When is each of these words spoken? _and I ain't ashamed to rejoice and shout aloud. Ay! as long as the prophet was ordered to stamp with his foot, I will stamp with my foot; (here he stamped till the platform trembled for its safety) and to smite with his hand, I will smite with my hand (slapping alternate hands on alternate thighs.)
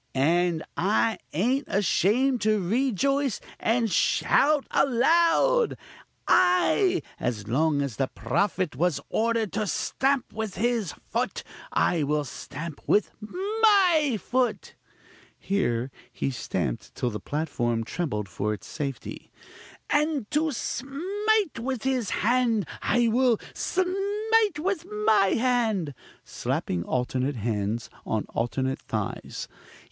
_and 0.19 0.63
I 0.75 1.19
ain't 1.31 1.67
ashamed 1.67 2.41
to 2.41 2.59
rejoice 2.59 3.39
and 3.59 3.91
shout 3.91 4.65
aloud. 4.71 5.77
Ay! 6.27 7.03
as 7.19 7.47
long 7.47 7.83
as 7.83 7.97
the 7.97 8.07
prophet 8.07 8.75
was 8.75 8.99
ordered 9.09 9.53
to 9.53 9.67
stamp 9.67 10.33
with 10.33 10.55
his 10.55 10.93
foot, 11.11 11.43
I 11.71 12.01
will 12.01 12.23
stamp 12.23 12.81
with 12.87 13.11
my 13.21 14.17
foot; 14.19 14.73
(here 15.37 15.91
he 16.11 16.31
stamped 16.31 16.95
till 16.95 17.11
the 17.11 17.19
platform 17.19 17.83
trembled 17.83 18.27
for 18.27 18.55
its 18.55 18.65
safety) 18.65 19.31
and 19.87 20.25
to 20.31 20.51
smite 20.51 21.59
with 21.59 21.83
his 21.83 22.09
hand, 22.09 22.67
I 22.81 23.07
will 23.07 23.39
smite 23.53 24.57
with 24.57 24.83
my 25.05 25.35
hand 25.37 25.93
(slapping 26.23 26.83
alternate 26.85 27.35
hands 27.35 27.91
on 28.03 28.25
alternate 28.29 28.79
thighs.) 28.81 29.47